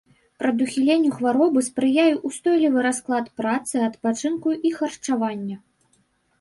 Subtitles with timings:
[0.43, 5.57] Прадухіленню хваробы спрыяе ўстойлівы расклад працы, адпачынку і харчавання.